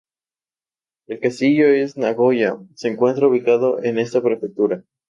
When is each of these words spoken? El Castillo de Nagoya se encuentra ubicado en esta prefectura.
El 1.05 1.19
Castillo 1.19 1.67
de 1.67 1.93
Nagoya 1.97 2.57
se 2.73 2.87
encuentra 2.87 3.27
ubicado 3.27 3.83
en 3.83 3.99
esta 3.99 4.19
prefectura. 4.19 4.83